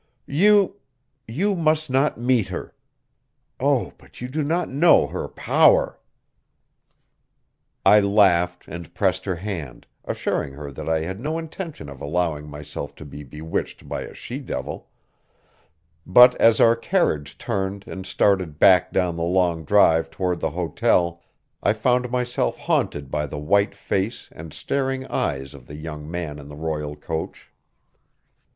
[0.25, 0.77] "You
[1.27, 2.73] you must not meet her.
[3.59, 5.99] Oh, but you do not know her power!"
[7.85, 12.49] I laughed and pressed her hand, assuring her that I had no intention of allowing
[12.49, 14.89] myself to be bewitched by a she devil;
[16.03, 21.21] but as our carriage turned and started back down the long drive toward the hotel
[21.61, 26.39] I found myself haunted by the white face and staring eyes of the young man
[26.39, 27.51] in the royal coach.